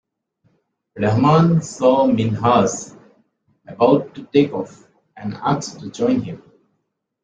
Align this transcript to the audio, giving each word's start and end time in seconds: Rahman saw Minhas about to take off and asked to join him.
Rahman 0.97 1.61
saw 1.61 2.07
Minhas 2.07 2.97
about 3.67 4.15
to 4.15 4.23
take 4.33 4.51
off 4.51 4.87
and 5.15 5.35
asked 5.35 5.79
to 5.79 5.91
join 5.91 6.21
him. 6.21 6.41